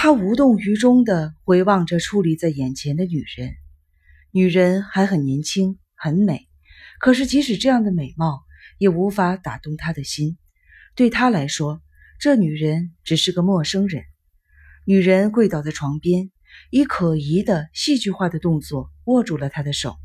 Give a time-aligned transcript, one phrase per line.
[0.00, 3.56] 他无动于衷地回望着矗立在眼前的女人，
[4.30, 6.46] 女人还很年轻，很美。
[7.00, 8.44] 可是即使这样的美貌，
[8.78, 10.38] 也无法打动他的心。
[10.94, 11.82] 对他来说，
[12.20, 14.04] 这女人只是个陌生人。
[14.84, 16.30] 女人跪倒在床边，
[16.70, 19.96] 以可疑的戏剧化的动作握住了他的手。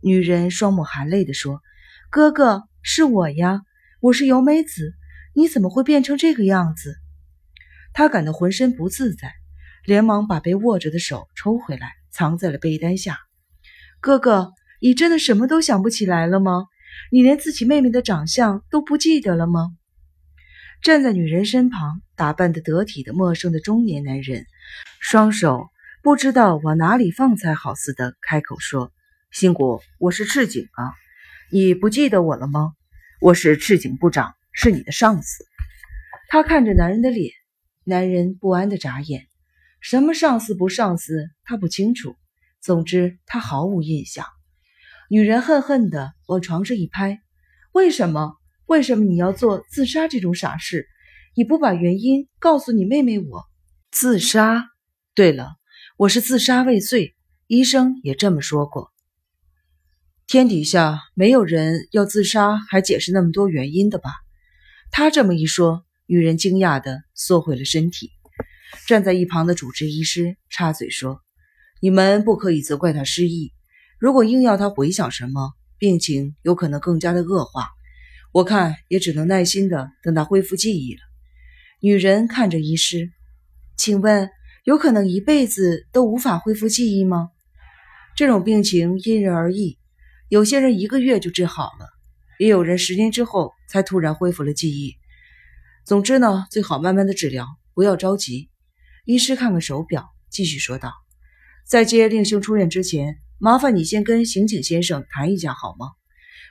[0.00, 1.60] 女人双目含泪地说
[2.08, 3.60] ：“哥哥，是我呀，
[4.00, 4.94] 我是尤美子。
[5.34, 6.96] 你怎么会变成这个样子？”
[7.98, 9.32] 他感到浑身不自在，
[9.86, 13.16] 连忙把被握着的手抽回来，藏在了被单下。
[14.02, 16.66] 哥哥，你真的什么都想不起来了吗？
[17.10, 19.70] 你连自己妹妹的长相都不记得了吗？
[20.82, 24.44] 站在女人身旁，打扮的得体的陌生的中年男人，
[25.00, 25.70] 双手
[26.02, 28.92] 不知道往哪里放才好似的开口说
[29.32, 30.92] ：“新谷，我是赤井啊，
[31.50, 32.74] 你不记得我了吗？
[33.22, 35.46] 我是赤井部长，是你的上司。”
[36.28, 37.32] 他看着男人的脸。
[37.88, 39.28] 男人不安的眨眼，
[39.80, 42.16] 什么上司不上司，他不清楚。
[42.60, 44.26] 总之，他毫无印象。
[45.08, 47.20] 女人恨恨的往床上一拍
[47.70, 48.34] ：“为什么？
[48.66, 50.88] 为什么你要做自杀这种傻事？
[51.36, 53.44] 你不把原因告诉你妹妹我？
[53.92, 54.64] 自杀？
[55.14, 55.54] 对了，
[55.96, 57.14] 我是自杀未遂，
[57.46, 58.90] 医生也这么说过。
[60.26, 64.10] 天底下没有人要自杀还解释那么多原因的吧？”
[64.90, 65.85] 他这么一说。
[66.08, 68.12] 女人惊讶地缩回了身体，
[68.86, 71.20] 站在一旁的主治医师插嘴说
[71.82, 73.52] ：“你们不可以责怪他失忆，
[73.98, 77.70] 如果硬要他回想什么，病情有可能更加的恶化。
[78.30, 81.00] 我看也只能耐心的等他恢复记忆了。”
[81.82, 83.10] 女人看着医师
[83.76, 84.30] ：“请问，
[84.62, 87.30] 有可能一辈子都无法恢复记忆吗？
[88.14, 89.76] 这种病情因人而异，
[90.28, 91.88] 有些人一个月就治好了，
[92.38, 94.94] 也有人十年之后才突然恢复了记忆。”
[95.86, 98.50] 总之呢，最好慢慢的治疗，不要着急。
[99.04, 100.92] 医师看看手表，继续说道
[101.64, 105.92] ：“在接令兄出院之前，麻烦你先跟刑警先生谈一下好吗？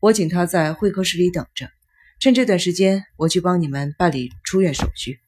[0.00, 1.70] 我请他在会客室里等着。
[2.18, 5.20] 趁这段时间，我去帮你们办理出院手续。”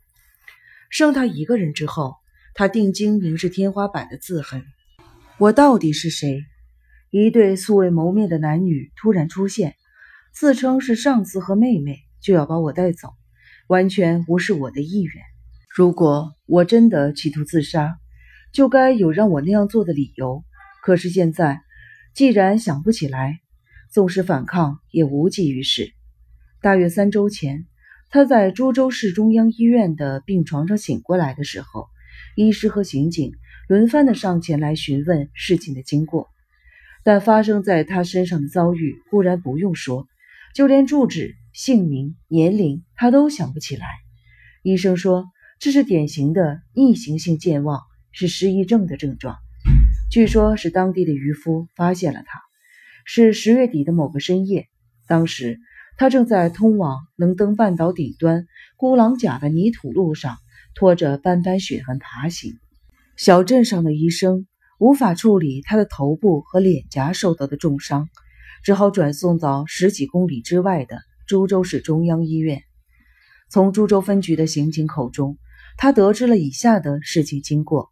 [0.90, 2.16] 剩他一个人之后，
[2.54, 4.64] 他定睛凝视天花板的字痕
[5.38, 6.44] ：“我到底是谁？”
[7.10, 9.76] 一对素未谋面的男女突然出现，
[10.34, 13.14] 自称是上司和妹妹，就要把我带走。
[13.72, 15.14] 完全无视我的意愿。
[15.74, 17.96] 如果我真的企图自杀，
[18.52, 20.44] 就该有让我那样做的理由。
[20.82, 21.62] 可是现在，
[22.14, 23.40] 既然想不起来，
[23.90, 25.90] 纵使反抗也无济于事。
[26.60, 27.64] 大约三周前，
[28.10, 31.86] 他在株洲市中央医院的病床上醒过来的时候，
[32.36, 33.32] 医师和刑警
[33.70, 36.28] 轮番的上前来询问事情的经过。
[37.04, 40.06] 但发生在他身上的遭遇，固然不用说，
[40.54, 41.36] 就连住址。
[41.52, 43.86] 姓名、年龄，他都想不起来。
[44.62, 45.26] 医生说
[45.58, 47.80] 这是典型的逆行性健忘，
[48.10, 49.36] 是失忆症的症状。
[50.10, 52.40] 据说，是当地的渔夫发现了他。
[53.04, 54.68] 是十月底的某个深夜，
[55.06, 55.58] 当时
[55.96, 58.46] 他正在通往能登半岛顶端
[58.76, 60.36] 孤狼甲的泥土路上，
[60.74, 62.58] 拖着斑斑血痕爬行。
[63.16, 64.46] 小镇上的医生
[64.78, 68.08] 无法处理他的头部和脸颊受到的重伤，
[68.62, 70.98] 只好转送到十几公里之外的。
[71.32, 72.62] 株洲市中央医院，
[73.48, 75.38] 从株洲分局的刑警口中，
[75.78, 77.88] 他得知了以下的事情经过：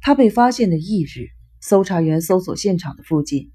[0.00, 1.28] 他被发现的翌日，
[1.60, 3.52] 搜查员搜索现场的附近，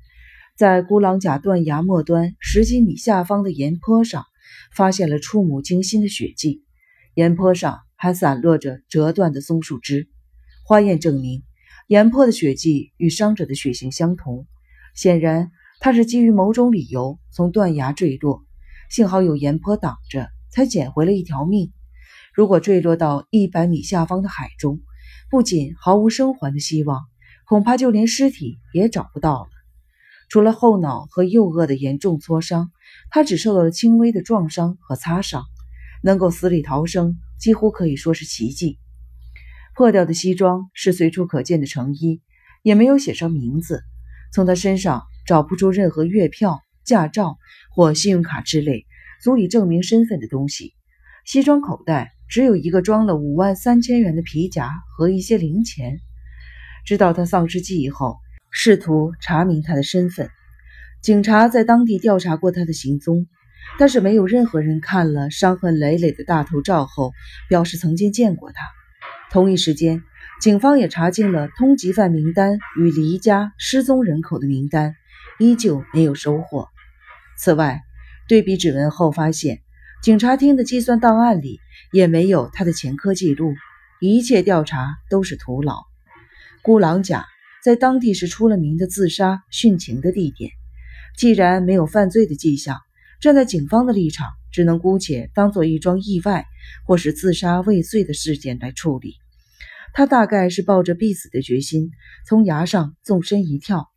[0.55, 4.23] 在孤狼甲断崖末端十几米下方的岩坡上，
[4.71, 6.63] 发现了触目惊心的血迹。
[7.15, 10.07] 岩坡上还散落着折断的松树枝。
[10.63, 11.41] 化验证明，
[11.87, 14.45] 岩坡的血迹与伤者的血型相同。
[14.93, 15.49] 显然，
[15.79, 18.45] 他是基于某种理由从断崖坠落。
[18.89, 21.73] 幸好有岩坡挡着，才捡回了一条命。
[22.33, 24.79] 如果坠落到一百米下方的海中，
[25.29, 27.05] 不仅毫无生还的希望，
[27.45, 29.49] 恐怕就连尸体也找不到了。
[30.29, 32.71] 除了后脑和右额的严重挫伤，
[33.09, 35.43] 他只受到了轻微的撞伤和擦伤，
[36.01, 38.79] 能够死里逃生，几乎可以说是奇迹。
[39.75, 42.21] 破掉的西装是随处可见的成衣，
[42.63, 43.83] 也没有写上名字。
[44.33, 46.61] 从他身上找不出任何月票。
[46.87, 47.37] 驾照
[47.77, 48.87] 或信用卡之类
[49.21, 50.73] 足以证明身份的东西。
[51.25, 55.99] 西装口袋只有一个装了五万三千元的皮夹和一些零钱。
[56.87, 58.17] 知道他丧失记忆后，
[58.49, 60.31] 试图查明他的身份。
[61.03, 63.27] 警察在当地调查过他的行踪，
[63.77, 67.11] 但是没有任何人看了伤痕累累的大头照后
[67.47, 68.57] 表示曾经见过他。
[69.29, 70.01] 同一时间，
[70.41, 74.95] 警方也查清了通缉犯名单与离家失踪人口的名单，
[75.37, 76.69] 依旧没有收获。
[77.37, 77.81] 此外，
[78.27, 79.61] 对比指纹后发现，
[80.03, 81.59] 警察厅的计算档案里
[81.91, 83.53] 也没有他的前科记录。
[83.99, 85.83] 一切调查都是徒劳。
[86.61, 87.25] 孤狼甲
[87.63, 90.51] 在当地是出了名的自杀殉情的地点，
[91.17, 92.77] 既然没有犯罪的迹象，
[93.19, 96.45] 站在警方的立场，只能姑且当做一桩意外
[96.85, 99.15] 或是自杀未遂的事件来处理。
[99.93, 101.89] 他大概是抱着必死的决心，
[102.27, 103.87] 从崖上纵身一跳，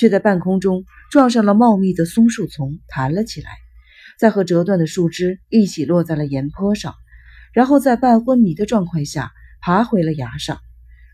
[0.00, 3.50] 却在半空中撞上了茂密的松树丛，弹了起来，
[4.18, 6.94] 再和折断的树枝一起落在了岩坡上。
[7.52, 9.30] 然后在半昏迷的状况下
[9.60, 10.58] 爬回了崖上，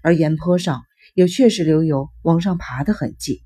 [0.04, 0.84] 而岩坡上
[1.14, 3.42] 也确实留有往上爬的痕迹。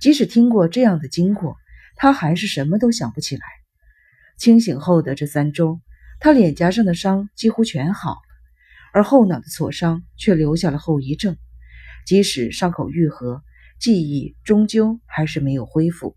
[0.00, 1.58] 即使听过这样的经过，
[1.94, 3.42] 他还是什么都想不起来。
[4.38, 5.82] 清醒后的这三周，
[6.18, 8.22] 他脸颊上的伤几乎全好了，
[8.94, 11.36] 而后脑的挫伤却留下了后遗症。
[12.06, 13.42] 即使伤口愈合，
[13.78, 16.16] 记忆终究还是没有恢复。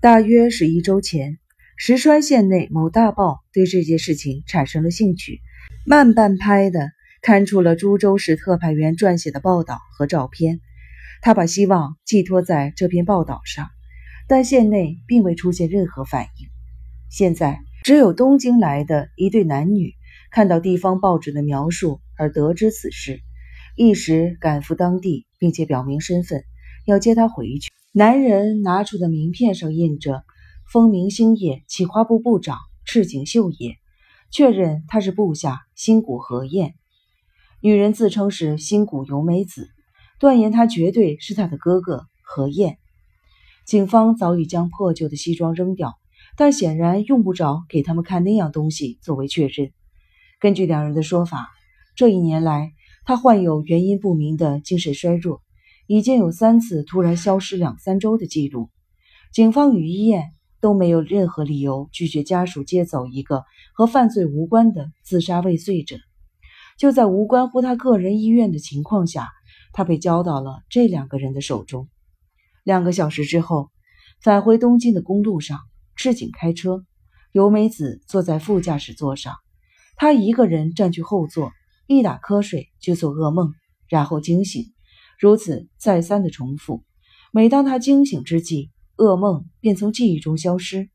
[0.00, 1.38] 大约是一周前。
[1.80, 5.40] 石川县内某大报对这件事情产生了兴趣，
[5.86, 6.90] 慢半拍的
[7.22, 10.60] 刊出了株洲市特派员撰写的报道和照片。
[11.22, 13.68] 他把希望寄托在这篇报道上，
[14.26, 16.48] 但县内并未出现任何反应。
[17.10, 19.94] 现在，只有东京来的一对男女
[20.32, 23.20] 看到地方报纸的描述而得知此事，
[23.76, 26.42] 一时赶赴当地，并且表明身份，
[26.88, 27.70] 要接他回去。
[27.92, 30.24] 男人拿出的名片上印着。
[30.70, 33.76] 风明星野企划部部长赤井秀也
[34.30, 36.74] 确认他是部下新谷和彦。
[37.62, 39.70] 女人自称是新谷由美子，
[40.20, 42.76] 断言他绝对是他的哥哥和彦。
[43.64, 45.94] 警方早已将破旧的西装扔掉，
[46.36, 49.72] 但显然用不着给他们看那样东西作为确认。
[50.40, 51.48] 根据两人的说法，
[51.96, 52.72] 这一年来
[53.06, 55.40] 他患有原因不明的精神衰弱，
[55.88, 58.70] 已经有三次突然消失两三周的记录。
[59.32, 60.30] 警方与医院。
[60.60, 65.98] 都没有任何理由拒绝家属接走一个和犯罪无关的自杀未遂者。
[66.76, 69.28] 就在无关乎他个人意愿的情况下，
[69.72, 71.88] 他被交到了这两个人的手中。
[72.64, 73.70] 两个小时之后，
[74.20, 75.60] 返回东京的公路上，
[75.94, 76.84] 赤井开车，
[77.30, 79.36] 由美子坐在副驾驶座上，
[79.96, 81.52] 他一个人占据后座，
[81.86, 83.54] 一打瞌睡就做噩梦，
[83.88, 84.72] 然后惊醒，
[85.18, 86.84] 如此再三的重复。
[87.32, 90.88] 每当他惊醒之际，噩梦便从记忆中消失。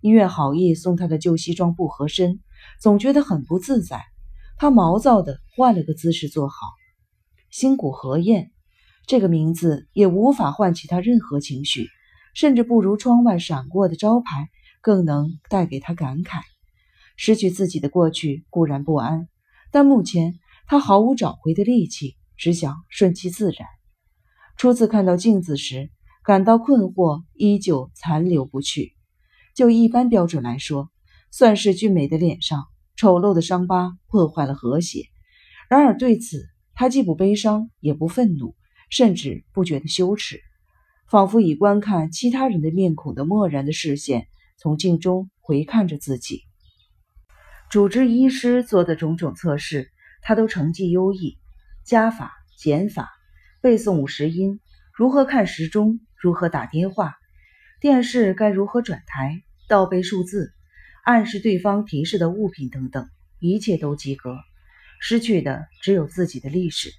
[0.00, 2.40] 医院好意送他的旧西装不合身，
[2.80, 4.02] 总觉得很不自在。
[4.58, 6.56] 他毛躁地换了个姿势坐好。
[7.50, 8.50] 新谷和彦
[9.06, 11.88] 这个名字也无法唤起他任何情绪，
[12.34, 14.48] 甚至不如窗外闪过的招牌
[14.80, 16.40] 更能带给他感慨。
[17.16, 19.28] 失去自己的过去固然不安，
[19.70, 23.68] 但目前他毫无找回的力气，只想顺其自然。
[24.56, 25.92] 初次看到镜子时。
[26.24, 28.92] 感到困惑依旧残留不去。
[29.56, 30.88] 就一般标准来说，
[31.32, 32.62] 算是俊美的脸上
[32.94, 35.02] 丑陋的伤疤破坏了和谐。
[35.68, 38.54] 然而对此，他既不悲伤，也不愤怒，
[38.88, 40.40] 甚至不觉得羞耻，
[41.10, 46.42] 仿佛以观看其他人的面孔的漠然的视线，从镜中回看着自己。
[47.68, 49.90] 主治医师做的种种测试，
[50.22, 51.36] 他都成绩优异：
[51.84, 53.10] 加法、减法、
[53.60, 54.60] 背诵五十音、
[54.92, 56.00] 如何看时钟。
[56.16, 57.16] 如何打电话？
[57.80, 59.42] 电视该如何转台？
[59.68, 60.52] 倒背数字，
[61.02, 63.08] 暗示对方提示的物品等等，
[63.40, 64.38] 一切都及格。
[65.00, 66.92] 失去的只有自己的历史。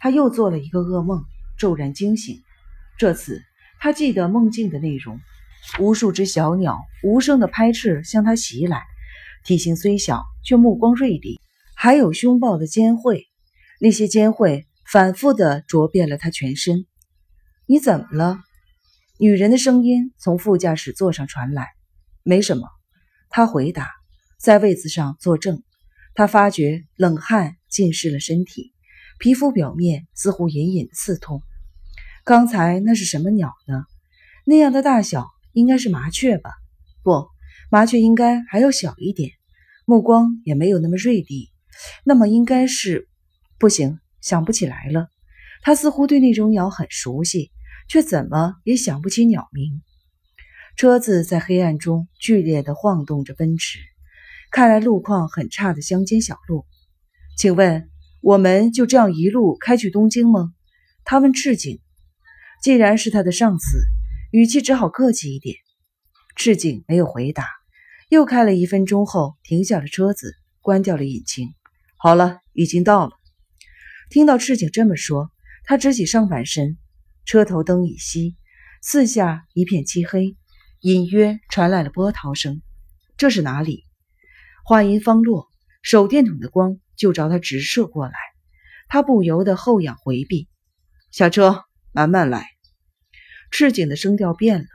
[0.00, 1.24] 他又做了一个噩梦，
[1.56, 2.42] 骤然惊醒。
[2.98, 3.40] 这次
[3.78, 5.20] 他记得梦境的内容：
[5.78, 8.82] 无数只小鸟无声的拍翅向他袭来，
[9.44, 11.40] 体型虽小，却目光锐利，
[11.76, 13.28] 还有凶暴的尖喙。
[13.84, 16.86] 那些尖喙反复地啄遍了他全身。
[17.66, 18.38] 你怎么了？
[19.18, 21.66] 女人的声音从副驾驶座上传来。
[22.22, 22.68] 没什么，
[23.28, 23.90] 他回答，
[24.38, 25.64] 在位子上坐正。
[26.14, 28.72] 他发觉冷汗浸湿了身体，
[29.18, 31.42] 皮肤表面似乎隐隐刺痛。
[32.22, 33.84] 刚才那是什么鸟呢？
[34.44, 36.52] 那样的大小应该是麻雀吧？
[37.02, 37.26] 不，
[37.68, 39.32] 麻雀应该还要小一点，
[39.86, 41.50] 目光也没有那么锐利。
[42.04, 43.08] 那么应该是……
[43.62, 45.08] 不行，想不起来了。
[45.62, 47.50] 他似乎对那种鸟很熟悉。
[47.88, 49.82] 却怎么也想不起鸟名。
[50.76, 53.80] 车子在黑暗中剧烈地晃动着奔驰，
[54.50, 56.64] 看来路况很差的乡间小路。
[57.36, 57.90] 请问，
[58.22, 60.54] 我们就这样一路开去东京吗？
[61.04, 61.80] 他问赤井。
[62.62, 63.78] 既然是他的上司，
[64.30, 65.56] 语气只好客气一点。
[66.36, 67.46] 赤井没有回答，
[68.08, 71.48] 又开了一分钟后停下了车子，关掉了引擎。
[71.98, 73.12] 好了，已经到了。
[74.12, 75.32] 听到赤井这么说，
[75.64, 76.76] 他直起上半身。
[77.24, 78.34] 车头灯已熄，
[78.82, 80.36] 四下一片漆黑，
[80.80, 82.60] 隐约传来了波涛声。
[83.16, 83.86] 这是哪里？
[84.66, 85.48] 话音方落，
[85.80, 88.12] 手电筒的光就朝他直射过来，
[88.86, 90.46] 他不由得后仰回避。
[91.10, 92.50] 下车，慢慢来。
[93.50, 94.66] 赤井的声调变了，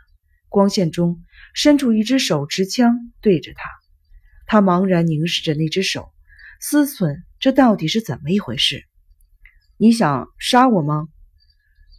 [0.49, 3.69] 光线中伸出一只手持枪对着他，
[4.47, 6.11] 他茫然凝视着那只手，
[6.59, 8.83] 思忖这到底是怎么一回事？
[9.79, 11.07] 你想杀我吗？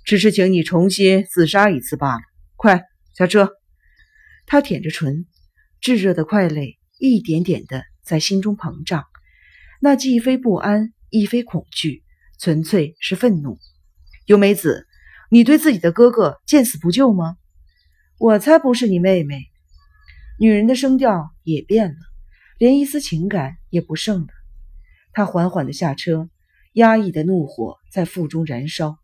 [0.05, 2.21] 只是请你重新自杀一次罢了。
[2.57, 3.53] 快下车。
[4.47, 5.27] 他舔着唇，
[5.81, 9.05] 炙热的快泪一点点的在心中膨胀，
[9.81, 12.03] 那既非不安，亦非恐惧，
[12.41, 13.59] 纯粹是愤怒。
[14.27, 14.89] 尤美子，
[15.31, 17.37] 你对自己的哥哥见死不救吗？
[18.19, 19.43] 我才不是你妹妹。
[20.41, 21.97] 女人的声调也变了，
[22.59, 24.29] 连一丝情感也不剩了。
[25.13, 26.29] 她缓缓的下车，
[26.79, 28.97] 压抑的怒火在腹中燃烧。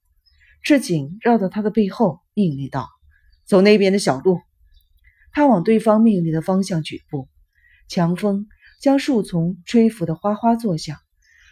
[0.62, 2.88] 赤井绕到他的背后，命令道
[3.45, 4.40] ：“走那边的小路。”
[5.33, 7.28] 他往对方命令的方向举步，
[7.88, 8.47] 强风
[8.81, 10.97] 将树丛吹拂得哗哗作响，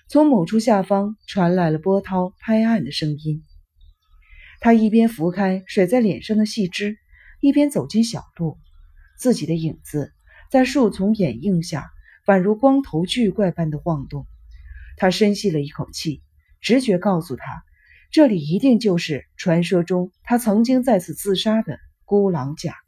[0.08, 3.42] 从某处下方传来了波涛拍岸的声音。
[4.60, 6.96] 他一边拂开甩在脸上的细枝，
[7.40, 8.56] 一边走进小路，
[9.18, 10.12] 自己的影子
[10.52, 11.90] 在树丛掩映下，
[12.26, 14.24] 宛如光头巨怪般的晃动。
[14.96, 16.22] 他深吸了一口气，
[16.60, 17.44] 直觉告诉他。
[18.10, 22.81] 这里一定就是传说中他曾经在此自杀的孤狼甲。